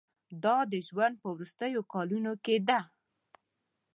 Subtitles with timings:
[0.43, 2.79] دا د ژوند په وروستیو کلونو کې ده.